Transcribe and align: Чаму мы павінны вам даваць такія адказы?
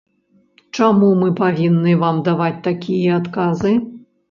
Чаму 0.77 1.09
мы 1.19 1.27
павінны 1.41 1.93
вам 2.05 2.23
даваць 2.31 2.65
такія 2.71 3.21
адказы? 3.21 3.79